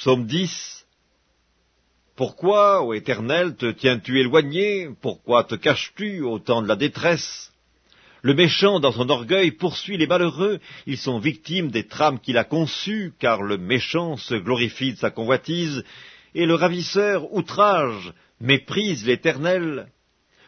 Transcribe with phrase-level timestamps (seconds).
[0.00, 0.86] Psaume 10.
[2.16, 4.88] Pourquoi, ô Éternel, te tiens-tu éloigné?
[5.02, 7.52] Pourquoi te caches-tu au temps de la détresse?
[8.22, 10.58] Le méchant, dans son orgueil, poursuit les malheureux.
[10.86, 15.10] Ils sont victimes des trames qu'il a conçues, car le méchant se glorifie de sa
[15.10, 15.84] convoitise,
[16.34, 19.86] et le ravisseur outrage, méprise l'Éternel.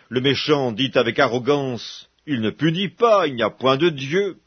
[0.09, 4.39] Le méchant dit avec arrogance, Il ne punit pas, il n'y a point de Dieu.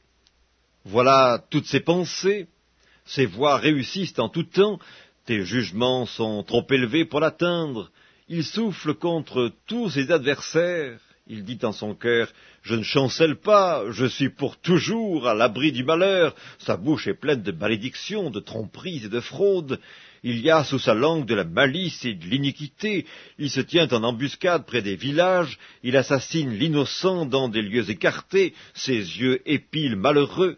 [0.84, 2.48] Voilà toutes ses pensées.
[3.06, 4.80] Ses voies réussissent en tout temps,
[5.26, 7.92] tes jugements sont trop élevés pour l'atteindre.
[8.28, 11.00] Il souffle contre tous ses adversaires.
[11.28, 12.32] Il dit en son cœur,
[12.62, 16.36] Je ne chancelle pas, je suis pour toujours à l'abri du malheur.
[16.60, 19.80] Sa bouche est pleine de malédictions, de tromperies et de fraudes.
[20.24, 23.06] Il y a sous sa langue de la malice et de l'iniquité.
[23.40, 25.58] Il se tient en embuscade près des villages.
[25.84, 28.54] Il assassine l'innocent dans des lieux écartés.
[28.76, 30.58] Ses yeux épient le malheureux.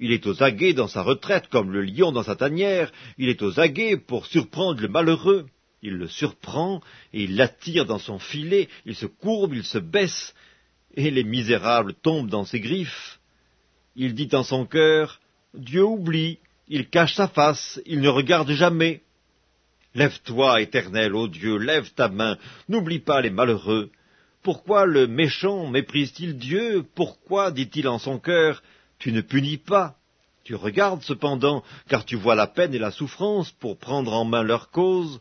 [0.00, 3.42] Il est aux aguets dans sa retraite comme le lion dans sa tanière, il est
[3.42, 5.46] aux aguets pour surprendre le malheureux.
[5.82, 6.80] Il le surprend
[7.12, 10.34] et il l'attire dans son filet, il se courbe, il se baisse,
[10.94, 13.20] et les misérables tombent dans ses griffes.
[13.94, 15.20] Il dit en son cœur,
[15.54, 19.02] Dieu oublie, il cache sa face, il ne regarde jamais.
[19.94, 23.90] Lève-toi, éternel, ô Dieu, lève ta main, n'oublie pas les malheureux.
[24.42, 26.84] Pourquoi le méchant méprise-t-il Dieu?
[26.94, 28.62] Pourquoi, dit-il en son cœur,
[28.98, 29.96] tu ne punis pas.
[30.44, 34.42] Tu regardes cependant, car tu vois la peine et la souffrance pour prendre en main
[34.42, 35.20] leur cause.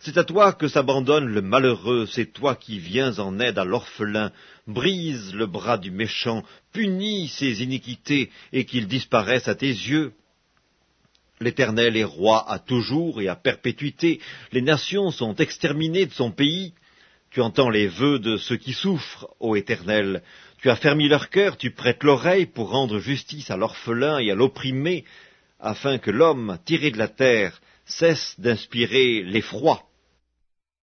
[0.00, 4.32] C'est à toi que s'abandonne le malheureux, c'est toi qui viens en aide à l'orphelin,
[4.66, 10.12] brise le bras du méchant, punis ses iniquités, et qu'il disparaisse à tes yeux.
[11.40, 14.20] L'Éternel est roi à toujours et à perpétuité,
[14.52, 16.74] les nations sont exterminées de son pays.
[17.30, 20.22] Tu entends les vœux de ceux qui souffrent, ô Éternel.
[20.60, 24.34] Tu as fermi leur cœur, tu prêtes l'oreille pour rendre justice à l'orphelin et à
[24.34, 25.04] l'opprimé,
[25.60, 29.87] afin que l'homme, tiré de la terre, cesse d'inspirer l'effroi.